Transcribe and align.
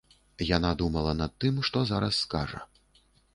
Яна 0.57 0.71
думала 0.79 1.11
над 1.19 1.31
тым, 1.45 1.59
што 1.69 1.85
зараз 1.91 2.13
скажа. 2.25 2.63